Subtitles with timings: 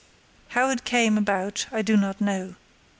[0.57, 2.55] How it came about I do not know.